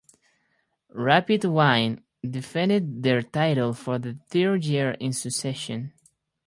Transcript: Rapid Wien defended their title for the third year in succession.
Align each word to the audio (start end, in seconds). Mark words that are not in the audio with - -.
Rapid 0.95 1.45
Wien 1.45 2.03
defended 2.27 3.03
their 3.03 3.21
title 3.21 3.73
for 3.75 3.99
the 3.99 4.17
third 4.31 4.65
year 4.65 4.93
in 4.99 5.13
succession. 5.13 5.93